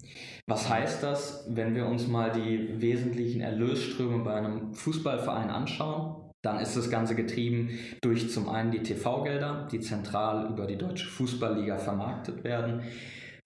[0.47, 6.23] Was heißt das, wenn wir uns mal die wesentlichen Erlösströme bei einem Fußballverein anschauen?
[6.41, 11.07] Dann ist das Ganze getrieben durch zum einen die TV-Gelder, die zentral über die Deutsche
[11.07, 12.83] Fußballliga vermarktet werden.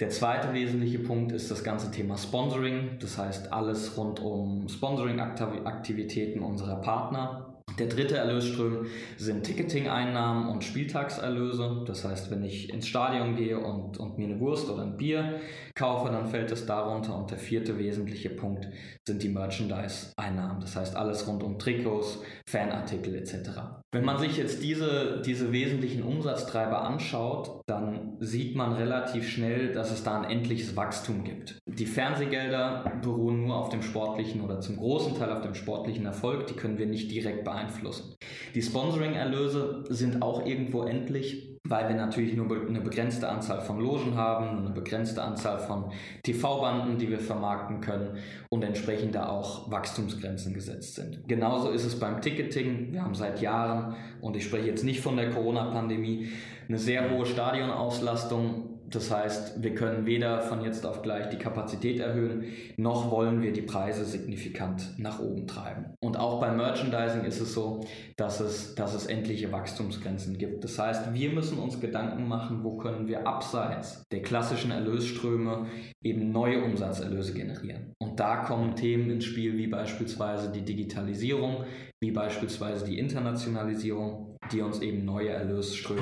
[0.02, 6.40] Der zweite wesentliche Punkt ist das ganze Thema Sponsoring, das heißt alles rund um Sponsoring-Aktivitäten
[6.40, 7.51] unserer Partner.
[7.80, 11.84] Der dritte Erlösström sind Ticketing-Einnahmen und Spieltagserlöse.
[11.86, 15.40] Das heißt, wenn ich ins Stadion gehe und, und mir eine Wurst oder ein Bier
[15.76, 17.18] kaufe, dann fällt es darunter.
[17.18, 18.68] Und der vierte wesentliche Punkt
[19.08, 20.62] sind die Merchandise-Einnahmen.
[20.62, 23.50] Das heißt, alles rund um Trikots, Fanartikel etc.
[23.92, 29.92] Wenn man sich jetzt diese, diese wesentlichen Umsatztreiber anschaut, dann sieht man relativ schnell, dass
[29.92, 31.61] es da ein endliches Wachstum gibt.
[31.78, 36.48] Die Fernsehgelder beruhen nur auf dem sportlichen oder zum großen Teil auf dem sportlichen Erfolg.
[36.48, 38.16] Die können wir nicht direkt beeinflussen.
[38.56, 44.16] Die Sponsoring-Erlöse sind auch irgendwo endlich weil wir natürlich nur eine begrenzte Anzahl von Logen
[44.16, 45.92] haben, eine begrenzte Anzahl von
[46.24, 48.18] TV-Banden, die wir vermarkten können
[48.50, 51.28] und entsprechend da auch Wachstumsgrenzen gesetzt sind.
[51.28, 52.92] Genauso ist es beim Ticketing.
[52.92, 56.30] Wir haben seit Jahren, und ich spreche jetzt nicht von der Corona-Pandemie,
[56.68, 62.00] eine sehr hohe Stadionauslastung das heißt, wir können weder von jetzt auf gleich die Kapazität
[62.00, 62.46] erhöhen,
[62.78, 65.94] noch wollen wir die Preise signifikant nach oben treiben.
[66.02, 67.86] Und auch beim Merchandising ist es so,
[68.18, 70.64] dass es, dass es endliche Wachstumsgrenzen gibt.
[70.64, 75.68] Das heißt, wir müssen uns Gedanken machen, wo können wir abseits der klassischen Erlösströme
[76.04, 77.94] eben neue Umsatzerlöse generieren.
[78.00, 81.64] Und da kommen Themen ins Spiel wie beispielsweise die Digitalisierung,
[82.02, 86.02] wie beispielsweise die Internationalisierung, die uns eben neue Erlösströme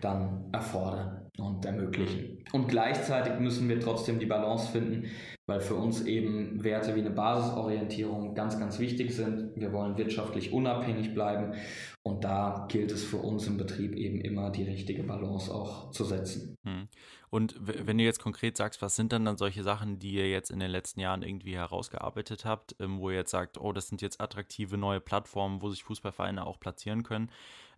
[0.00, 2.44] dann erfordern und ermöglichen.
[2.52, 5.10] Und gleichzeitig müssen wir trotzdem die Balance finden,
[5.46, 9.52] weil für uns eben Werte wie eine Basisorientierung ganz, ganz wichtig sind.
[9.56, 11.54] Wir wollen wirtschaftlich unabhängig bleiben
[12.02, 16.04] und da gilt es für uns im Betrieb eben immer die richtige Balance auch zu
[16.04, 16.56] setzen.
[16.64, 16.88] Hm.
[17.30, 20.50] Und wenn du jetzt konkret sagst, was sind dann dann solche Sachen, die ihr jetzt
[20.50, 24.02] in den letzten Jahren irgendwie herausgearbeitet habt, ähm, wo ihr jetzt sagt, oh, das sind
[24.02, 27.30] jetzt attraktive neue Plattformen, wo sich Fußballvereine auch platzieren können?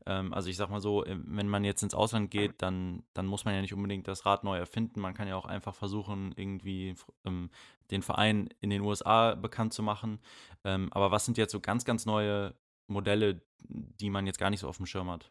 [0.06, 3.26] Ähm, also ich sag mal so, ähm, wenn man jetzt ins Ausland geht, dann, dann
[3.26, 5.00] muss man ja nicht unbedingt das Rad neu erfinden.
[5.00, 7.50] Man kann ja auch einfach versuchen, irgendwie ähm,
[7.90, 10.20] den Verein in den USA bekannt zu machen.
[10.64, 12.54] Ähm, aber was sind jetzt so ganz, ganz neue
[12.86, 15.30] Modelle, die man jetzt gar nicht so auf dem Schirm hat?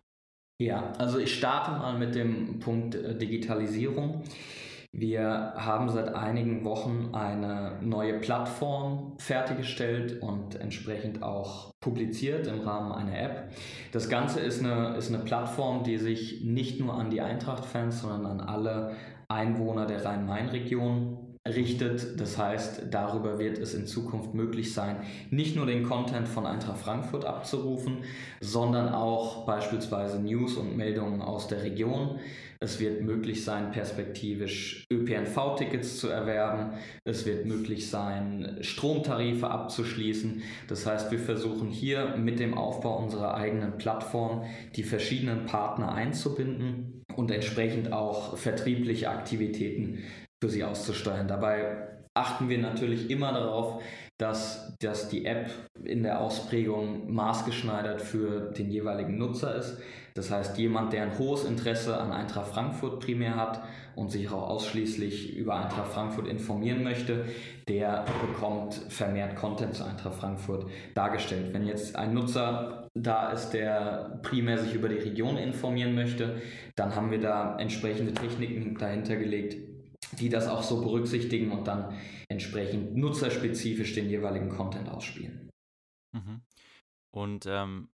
[0.62, 4.24] Ja, also ich starte mal mit dem Punkt äh, Digitalisierung.
[4.94, 12.92] Wir haben seit einigen Wochen eine neue Plattform fertiggestellt und entsprechend auch publiziert im Rahmen
[12.92, 13.52] einer App.
[13.94, 18.26] Das Ganze ist eine, ist eine Plattform, die sich nicht nur an die Eintracht-Fans, sondern
[18.26, 18.96] an alle
[19.30, 22.20] Einwohner der Rhein-Main-Region richtet.
[22.20, 24.98] Das heißt, darüber wird es in Zukunft möglich sein,
[25.32, 28.04] nicht nur den Content von Eintracht Frankfurt abzurufen,
[28.40, 32.20] sondern auch beispielsweise News und Meldungen aus der Region.
[32.60, 36.74] Es wird möglich sein, perspektivisch ÖPNV-Tickets zu erwerben.
[37.06, 40.44] Es wird möglich sein, Stromtarife abzuschließen.
[40.68, 44.44] Das heißt, wir versuchen hier mit dem Aufbau unserer eigenen Plattform
[44.76, 50.04] die verschiedenen Partner einzubinden und entsprechend auch vertriebliche Aktivitäten
[50.42, 51.28] für sie auszusteuern.
[51.28, 53.82] Dabei achten wir natürlich immer darauf,
[54.18, 55.50] dass, dass die App
[55.84, 59.78] in der Ausprägung maßgeschneidert für den jeweiligen Nutzer ist.
[60.14, 63.64] Das heißt, jemand, der ein hohes Interesse an Eintracht Frankfurt primär hat
[63.96, 67.26] und sich auch ausschließlich über Eintracht Frankfurt informieren möchte,
[67.70, 71.54] der bekommt vermehrt Content zu Eintracht Frankfurt dargestellt.
[71.54, 76.42] Wenn jetzt ein Nutzer da ist, der primär sich über die Region informieren möchte,
[76.76, 79.71] dann haben wir da entsprechende Techniken dahinter gelegt,
[80.19, 81.95] die das auch so berücksichtigen und dann
[82.30, 85.50] entsprechend nutzerspezifisch den jeweiligen Content ausspielen.
[86.13, 86.41] Mhm.
[87.12, 87.89] Und ähm,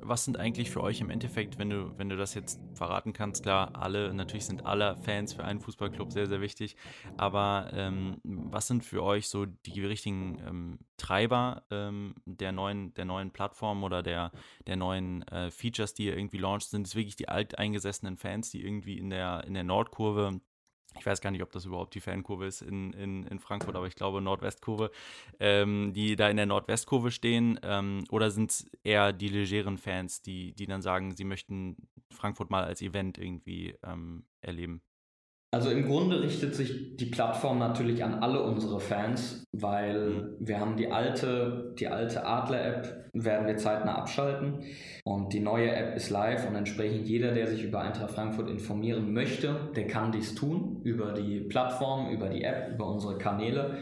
[0.00, 3.42] was sind eigentlich für euch im Endeffekt, wenn du, wenn du das jetzt verraten kannst,
[3.42, 6.76] klar, alle, natürlich sind alle Fans für einen Fußballclub sehr, sehr wichtig,
[7.16, 13.04] aber ähm, was sind für euch so die richtigen ähm, Treiber ähm, der, neuen, der
[13.04, 14.32] neuen Plattform oder der,
[14.66, 16.68] der neuen äh, Features, die ihr irgendwie launcht?
[16.68, 20.40] Sind es wirklich die alteingesessenen Fans, die irgendwie in der, in der Nordkurve
[20.98, 23.86] ich weiß gar nicht, ob das überhaupt die Fankurve ist in, in, in Frankfurt, aber
[23.86, 24.90] ich glaube Nordwestkurve,
[25.40, 30.22] ähm, die da in der Nordwestkurve stehen, ähm, oder sind es eher die legeren Fans,
[30.22, 31.76] die, die dann sagen, sie möchten
[32.10, 34.82] Frankfurt mal als Event irgendwie ähm, erleben?
[35.50, 40.36] Also im Grunde richtet sich die Plattform natürlich an alle unsere Fans, weil mhm.
[40.40, 44.60] wir haben die alte, die alte Adler-App, werden wir zeitnah abschalten
[45.04, 49.12] und die neue App ist live und entsprechend jeder, der sich über Eintracht Frankfurt informieren
[49.12, 53.78] möchte, der kann dies tun über die Plattform, über die App, über unsere Kanäle.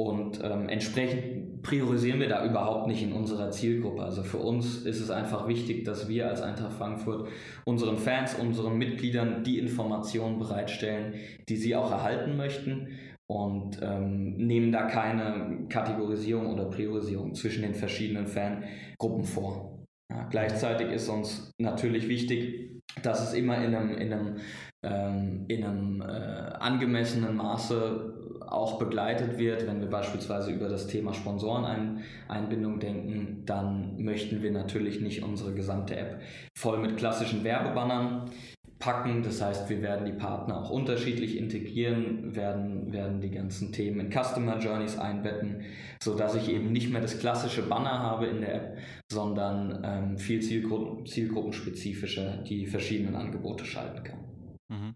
[0.00, 4.02] Und ähm, entsprechend priorisieren wir da überhaupt nicht in unserer Zielgruppe.
[4.02, 7.28] Also für uns ist es einfach wichtig, dass wir als Eintracht Frankfurt
[7.64, 11.14] unseren Fans, unseren Mitgliedern die Informationen bereitstellen,
[11.48, 17.74] die sie auch erhalten möchten und ähm, nehmen da keine Kategorisierung oder Priorisierung zwischen den
[17.74, 19.84] verschiedenen Fangruppen vor.
[20.10, 24.36] Ja, gleichzeitig ist uns natürlich wichtig, dass es immer in einem, in einem,
[24.82, 28.17] ähm, in einem äh, angemessenen Maße
[28.50, 29.66] auch begleitet wird.
[29.66, 35.96] Wenn wir beispielsweise über das Thema Sponsoreneinbindung denken, dann möchten wir natürlich nicht unsere gesamte
[35.96, 36.20] App
[36.56, 38.30] voll mit klassischen Werbebannern
[38.78, 39.22] packen.
[39.22, 44.10] Das heißt, wir werden die Partner auch unterschiedlich integrieren, werden, werden die ganzen Themen in
[44.10, 45.62] Customer Journeys einbetten,
[46.02, 48.78] sodass ich eben nicht mehr das klassische Banner habe in der App,
[49.10, 54.20] sondern ähm, viel zielgruppen, zielgruppenspezifischer die verschiedenen Angebote schalten kann.
[54.68, 54.94] Mhm.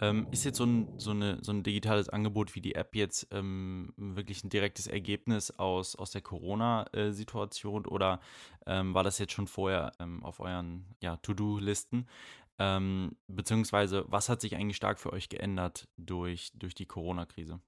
[0.00, 3.28] Ähm, ist jetzt so ein, so, eine, so ein digitales Angebot wie die App jetzt
[3.32, 8.20] ähm, wirklich ein direktes Ergebnis aus, aus der Corona-Situation oder
[8.66, 12.06] ähm, war das jetzt schon vorher ähm, auf euren ja, To-Do-Listen?
[12.58, 17.60] Ähm, beziehungsweise, was hat sich eigentlich stark für euch geändert durch, durch die Corona-Krise?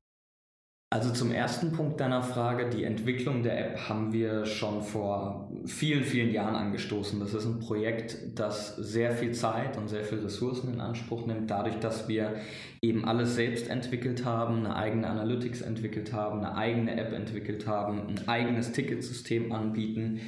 [0.93, 6.05] Also zum ersten Punkt deiner Frage, die Entwicklung der App haben wir schon vor vielen,
[6.05, 7.19] vielen Jahren angestoßen.
[7.19, 11.51] Das ist ein Projekt, das sehr viel Zeit und sehr viel Ressourcen in Anspruch nimmt,
[11.51, 12.35] dadurch, dass wir
[12.83, 18.09] eben alles selbst entwickelt haben, eine eigene Analytics entwickelt haben, eine eigene App entwickelt haben,
[18.09, 20.21] ein eigenes Ticketsystem anbieten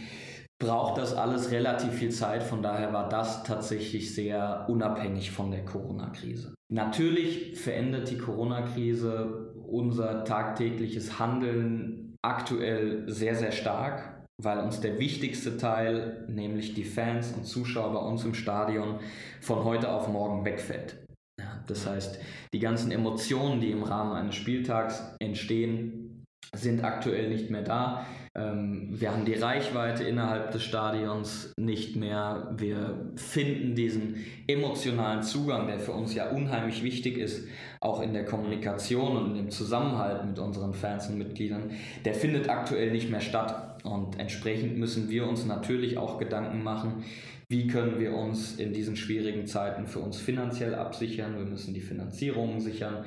[0.61, 2.43] braucht das alles relativ viel Zeit.
[2.43, 6.55] Von daher war das tatsächlich sehr unabhängig von der Corona-Krise.
[6.73, 15.59] Natürlich verändert die Corona-Krise unser tagtägliches Handeln aktuell sehr, sehr stark, weil uns der wichtigste
[15.59, 19.01] Teil, nämlich die Fans und Zuschauer bei uns im Stadion,
[19.41, 21.05] von heute auf morgen wegfällt.
[21.41, 22.21] Ja, das heißt,
[22.53, 28.07] die ganzen Emotionen, die im Rahmen eines Spieltags entstehen, sind aktuell nicht mehr da.
[28.37, 32.53] Ähm, wir haben die Reichweite innerhalb des Stadions nicht mehr.
[32.57, 34.17] Wir finden diesen
[34.49, 37.47] emotionalen Zugang, der für uns ja unheimlich wichtig ist,
[37.81, 41.71] auch in der Kommunikation und im Zusammenhalt mit unseren Fans und Mitgliedern,
[42.05, 43.85] der findet aktuell nicht mehr statt.
[43.85, 47.05] Und entsprechend müssen wir uns natürlich auch Gedanken machen,
[47.49, 51.37] wie können wir uns in diesen schwierigen Zeiten für uns finanziell absichern.
[51.37, 53.05] Wir müssen die Finanzierung sichern.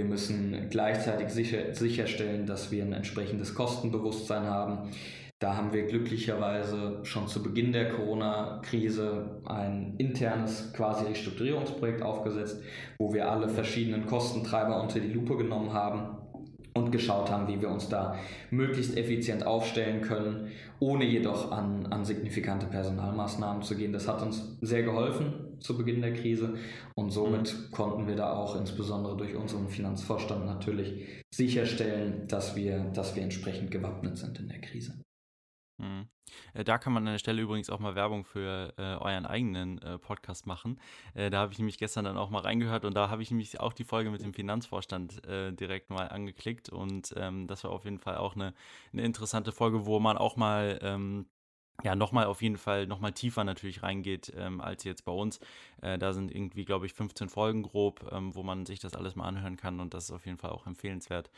[0.00, 4.88] Wir müssen gleichzeitig sicher, sicherstellen, dass wir ein entsprechendes Kostenbewusstsein haben.
[5.38, 12.62] Da haben wir glücklicherweise schon zu Beginn der Corona-Krise ein internes quasi Restrukturierungsprojekt aufgesetzt,
[12.96, 16.16] wo wir alle verschiedenen Kostentreiber unter die Lupe genommen haben
[16.72, 18.16] und geschaut haben, wie wir uns da
[18.50, 23.92] möglichst effizient aufstellen können, ohne jedoch an, an signifikante Personalmaßnahmen zu gehen.
[23.92, 26.54] Das hat uns sehr geholfen zu Beginn der Krise
[26.94, 27.70] und somit mhm.
[27.70, 33.70] konnten wir da auch insbesondere durch unseren Finanzvorstand natürlich sicherstellen, dass wir, dass wir entsprechend
[33.70, 34.94] gewappnet sind in der Krise.
[35.80, 36.08] Mhm.
[36.54, 39.78] Äh, da kann man an der Stelle übrigens auch mal Werbung für äh, euren eigenen
[39.78, 40.78] äh, Podcast machen.
[41.14, 43.60] Äh, da habe ich nämlich gestern dann auch mal reingehört und da habe ich nämlich
[43.60, 47.84] auch die Folge mit dem Finanzvorstand äh, direkt mal angeklickt und ähm, das war auf
[47.84, 48.54] jeden Fall auch eine,
[48.92, 51.26] eine interessante Folge, wo man auch mal ähm,
[51.82, 55.40] ja, nochmal auf jeden Fall nochmal tiefer natürlich reingeht ähm, als jetzt bei uns.
[55.82, 59.16] Äh, da sind irgendwie, glaube ich, 15 Folgen grob, ähm, wo man sich das alles
[59.16, 61.30] mal anhören kann und das ist auf jeden Fall auch empfehlenswert.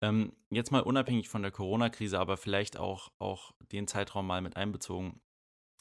[0.00, 4.56] Ähm, jetzt mal unabhängig von der Corona-Krise, aber vielleicht auch, auch den Zeitraum mal mit
[4.56, 5.20] einbezogen.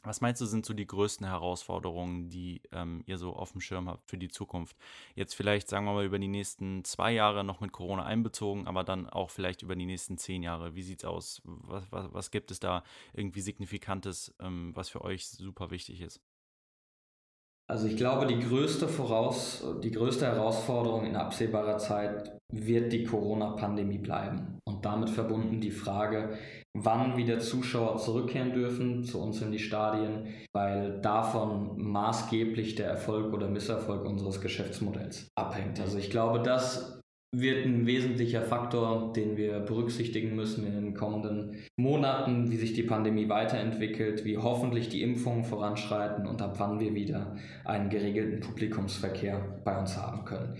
[0.04, 3.88] Was meinst du, sind so die größten Herausforderungen, die ähm, ihr so auf dem Schirm
[3.88, 4.76] habt für die Zukunft?
[5.14, 8.84] Jetzt vielleicht, sagen wir mal, über die nächsten zwei Jahre noch mit Corona einbezogen, aber
[8.84, 10.74] dann auch vielleicht über die nächsten zehn Jahre.
[10.76, 11.42] Wie sieht's aus?
[11.46, 12.84] Was, was, was gibt es da
[13.14, 16.20] irgendwie Signifikantes, ähm, was für euch super wichtig ist?
[17.70, 24.00] Also ich glaube, die größte Voraus, die größte Herausforderung in absehbarer Zeit wird die Corona-Pandemie
[24.00, 24.60] bleiben.
[24.68, 26.38] Und damit verbunden die Frage,
[26.74, 33.34] wann wieder Zuschauer zurückkehren dürfen zu uns in die Stadien, weil davon maßgeblich der Erfolg
[33.34, 35.80] oder Misserfolg unseres Geschäftsmodells abhängt.
[35.80, 37.02] Also ich glaube, das
[37.34, 42.84] wird ein wesentlicher Faktor, den wir berücksichtigen müssen in den kommenden Monaten, wie sich die
[42.84, 49.62] Pandemie weiterentwickelt, wie hoffentlich die Impfungen voranschreiten und ab wann wir wieder einen geregelten Publikumsverkehr
[49.64, 50.58] bei uns haben können.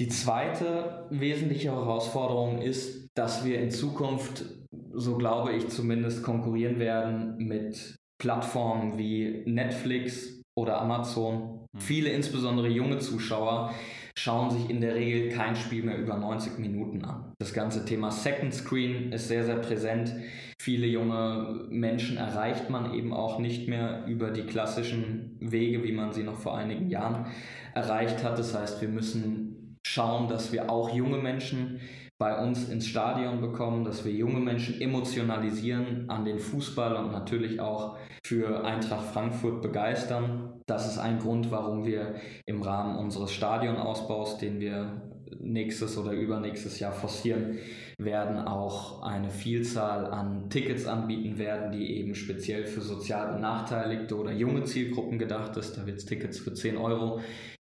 [0.00, 4.44] Die zweite wesentliche Herausforderung ist, dass wir in Zukunft,
[4.92, 11.66] so glaube ich zumindest, konkurrieren werden mit Plattformen wie Netflix oder Amazon.
[11.72, 11.78] Mhm.
[11.78, 13.72] Viele, insbesondere junge Zuschauer,
[14.18, 17.32] schauen sich in der Regel kein Spiel mehr über 90 Minuten an.
[17.38, 20.12] Das ganze Thema Second Screen ist sehr, sehr präsent.
[20.60, 26.12] Viele junge Menschen erreicht man eben auch nicht mehr über die klassischen Wege, wie man
[26.12, 27.26] sie noch vor einigen Jahren
[27.74, 28.40] erreicht hat.
[28.40, 31.80] Das heißt, wir müssen schauen, dass wir auch junge Menschen
[32.18, 37.60] bei uns ins Stadion bekommen, dass wir junge Menschen emotionalisieren an den Fußball und natürlich
[37.60, 40.60] auch für Eintracht Frankfurt begeistern.
[40.66, 45.00] Das ist ein Grund, warum wir im Rahmen unseres Stadionausbaus, den wir
[45.40, 47.58] nächstes oder übernächstes Jahr forcieren
[47.98, 54.32] werden, auch eine Vielzahl an Tickets anbieten werden, die eben speziell für sozial benachteiligte oder
[54.32, 55.76] junge Zielgruppen gedacht ist.
[55.76, 57.20] Da wird es Tickets für 10 Euro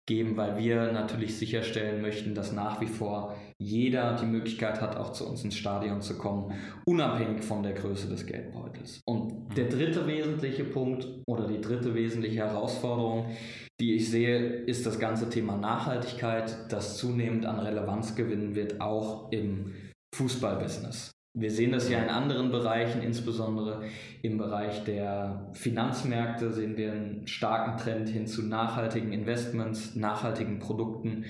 [0.07, 5.13] geben, weil wir natürlich sicherstellen möchten, dass nach wie vor jeder die Möglichkeit hat, auch
[5.13, 6.53] zu uns ins Stadion zu kommen,
[6.85, 9.01] unabhängig von der Größe des Geldbeutels.
[9.05, 13.35] Und der dritte wesentliche Punkt oder die dritte wesentliche Herausforderung,
[13.79, 19.31] die ich sehe, ist das ganze Thema Nachhaltigkeit, das zunehmend an Relevanz gewinnen wird, auch
[19.31, 19.73] im
[20.15, 21.14] Fußballbusiness.
[21.37, 23.83] Wir sehen das ja in anderen Bereichen, insbesondere
[24.21, 31.25] im Bereich der Finanzmärkte sehen wir einen starken Trend hin zu nachhaltigen Investments, nachhaltigen Produkten.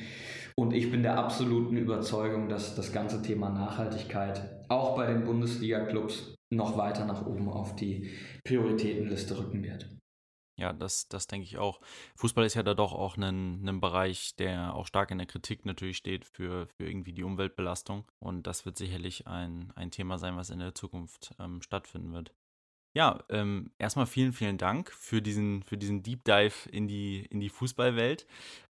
[0.55, 6.35] Und ich bin der absoluten Überzeugung, dass das ganze Thema Nachhaltigkeit auch bei den Bundesliga-Clubs
[6.51, 8.11] noch weiter nach oben auf die
[8.43, 9.94] Prioritätenliste rücken wird.
[10.57, 11.81] Ja, das, das denke ich auch.
[12.15, 15.65] Fußball ist ja da doch auch ein, ein Bereich, der auch stark in der Kritik
[15.65, 18.05] natürlich steht für, für irgendwie die Umweltbelastung.
[18.19, 22.33] Und das wird sicherlich ein, ein Thema sein, was in der Zukunft ähm, stattfinden wird.
[22.95, 27.41] Ja, ähm, erstmal vielen, vielen Dank für diesen, für diesen Deep Dive in die, in
[27.41, 28.25] die Fußballwelt.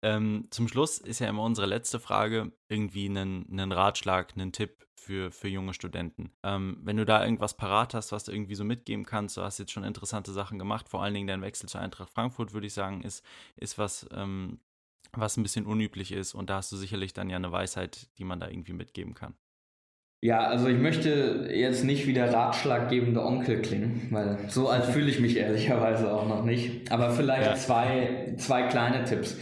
[0.04, 4.86] Ähm, zum Schluss ist ja immer unsere letzte Frage irgendwie einen, einen Ratschlag, einen Tipp
[4.94, 6.32] für, für junge Studenten.
[6.44, 9.58] Ähm, wenn du da irgendwas parat hast, was du irgendwie so mitgeben kannst, du hast
[9.58, 12.74] jetzt schon interessante Sachen gemacht, vor allen Dingen dein Wechsel zur Eintracht Frankfurt, würde ich
[12.74, 14.60] sagen, ist, ist was, ähm,
[15.14, 18.24] was ein bisschen unüblich ist und da hast du sicherlich dann ja eine Weisheit, die
[18.24, 19.34] man da irgendwie mitgeben kann.
[20.24, 25.10] Ja, also ich möchte jetzt nicht wie der ratschlaggebende Onkel klingen, weil so alt fühle
[25.10, 26.92] ich mich ehrlicherweise auch noch nicht.
[26.92, 27.56] Aber vielleicht ja.
[27.56, 29.36] zwei, zwei kleine Tipps.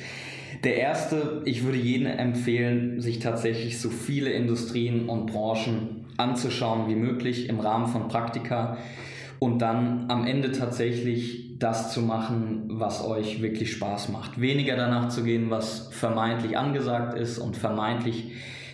[0.64, 6.96] Der erste, ich würde jedem empfehlen, sich tatsächlich so viele Industrien und Branchen anzuschauen wie
[6.96, 8.78] möglich im Rahmen von Praktika
[9.40, 14.40] und dann am Ende tatsächlich das zu machen, was euch wirklich Spaß macht.
[14.40, 18.32] Weniger danach zu gehen, was vermeintlich angesagt ist und vermeintlich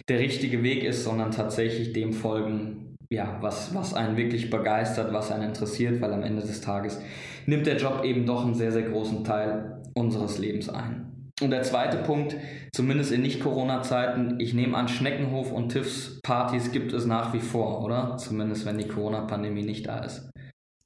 [0.10, 5.32] der richtige Weg ist, sondern tatsächlich dem folgen, ja, was, was einen wirklich begeistert, was
[5.32, 7.02] einen interessiert, weil am Ende des Tages
[7.46, 11.32] nimmt der Job eben doch einen sehr, sehr großen Teil unseres Lebens ein.
[11.42, 12.38] Und der zweite Punkt,
[12.74, 18.16] zumindest in Nicht-Corona-Zeiten, ich nehme an, Schneckenhof und TIFFs-Partys gibt es nach wie vor, oder?
[18.18, 20.30] Zumindest wenn die Corona-Pandemie nicht da ist.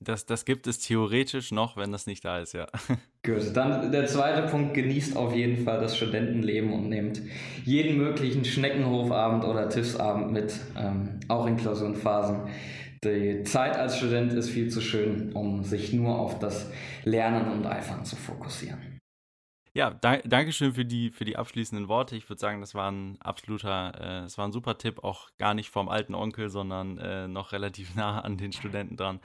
[0.02, 2.68] Das, das gibt es theoretisch noch, wenn das nicht da ist, ja.
[3.30, 7.22] Gut, dann der zweite Punkt, genießt auf jeden Fall das Studentenleben und nehmt
[7.64, 12.50] jeden möglichen Schneckenhofabend oder Tiffsabend mit, ähm, auch in Klausurenphasen.
[13.04, 16.72] Die Zeit als Student ist viel zu schön, um sich nur auf das
[17.04, 19.00] Lernen und Eifern zu fokussieren.
[19.76, 22.16] Ja, da, danke schön für die, für die abschließenden Worte.
[22.16, 25.54] Ich würde sagen, das war ein absoluter, äh, das war ein super Tipp, auch gar
[25.54, 29.20] nicht vom alten Onkel, sondern äh, noch relativ nah an den Studenten dran.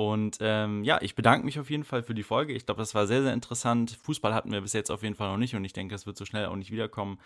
[0.00, 2.54] Und ähm, ja, ich bedanke mich auf jeden Fall für die Folge.
[2.54, 3.98] Ich glaube, das war sehr, sehr interessant.
[4.02, 6.16] Fußball hatten wir bis jetzt auf jeden Fall noch nicht und ich denke, das wird
[6.16, 7.18] so schnell auch nicht wiederkommen,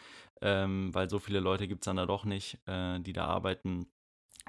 [0.43, 3.87] ähm, weil so viele Leute gibt es dann da doch nicht, äh, die da arbeiten.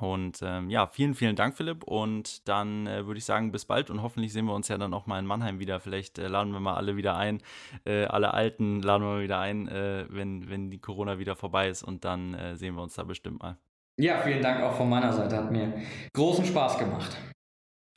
[0.01, 1.83] Und ähm, ja, vielen, vielen Dank, Philipp.
[1.83, 4.95] Und dann äh, würde ich sagen, bis bald und hoffentlich sehen wir uns ja dann
[4.95, 5.79] auch mal in Mannheim wieder.
[5.79, 7.43] Vielleicht äh, laden wir mal alle wieder ein.
[7.85, 11.69] Äh, alle Alten laden wir mal wieder ein, äh, wenn, wenn die Corona wieder vorbei
[11.69, 13.59] ist und dann äh, sehen wir uns da bestimmt mal.
[13.97, 15.37] Ja, vielen Dank auch von meiner Seite.
[15.37, 15.79] Hat mir
[16.11, 17.15] großen Spaß gemacht.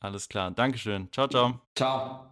[0.00, 0.50] Alles klar.
[0.50, 1.10] Dankeschön.
[1.12, 1.60] Ciao, ciao.
[1.74, 2.27] Ciao.